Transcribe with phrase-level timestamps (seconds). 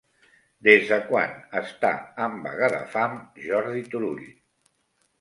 [0.67, 1.93] Des de quan està
[2.27, 3.17] en vaga de fam
[3.47, 4.29] Jordi Turull?